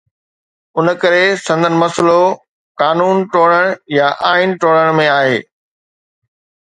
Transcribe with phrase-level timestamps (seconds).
[0.77, 2.21] ان ڪري سندن مسئلو
[2.81, 3.65] قانون ٽوڙڻ
[3.99, 5.37] يا آئين ٽوڙڻ ۾ آهي.